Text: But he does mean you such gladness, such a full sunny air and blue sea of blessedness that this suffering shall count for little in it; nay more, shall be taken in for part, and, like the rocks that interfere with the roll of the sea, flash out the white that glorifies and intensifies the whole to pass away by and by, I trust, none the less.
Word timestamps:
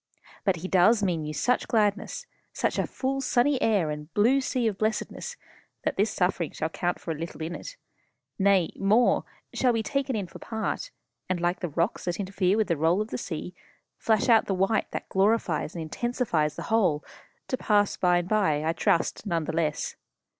But 0.43 0.55
he 0.55 0.67
does 0.67 1.03
mean 1.03 1.25
you 1.25 1.33
such 1.35 1.67
gladness, 1.67 2.25
such 2.53 2.79
a 2.79 2.87
full 2.87 3.21
sunny 3.21 3.61
air 3.61 3.91
and 3.91 4.11
blue 4.15 4.41
sea 4.41 4.65
of 4.65 4.79
blessedness 4.79 5.35
that 5.83 5.95
this 5.95 6.09
suffering 6.09 6.49
shall 6.53 6.69
count 6.69 6.99
for 6.99 7.13
little 7.13 7.43
in 7.43 7.53
it; 7.53 7.77
nay 8.39 8.73
more, 8.79 9.25
shall 9.53 9.71
be 9.73 9.83
taken 9.83 10.15
in 10.15 10.25
for 10.25 10.39
part, 10.39 10.89
and, 11.29 11.39
like 11.39 11.59
the 11.59 11.69
rocks 11.69 12.05
that 12.05 12.19
interfere 12.19 12.57
with 12.57 12.67
the 12.67 12.77
roll 12.77 12.99
of 12.99 13.09
the 13.09 13.17
sea, 13.19 13.53
flash 13.95 14.27
out 14.27 14.45
the 14.47 14.55
white 14.55 14.89
that 14.89 15.07
glorifies 15.07 15.75
and 15.75 15.83
intensifies 15.83 16.55
the 16.55 16.63
whole 16.73 17.05
to 17.47 17.55
pass 17.55 17.95
away 17.95 17.99
by 18.01 18.17
and 18.17 18.27
by, 18.27 18.63
I 18.65 18.73
trust, 18.73 19.27
none 19.27 19.43
the 19.45 19.53
less. 19.55 19.95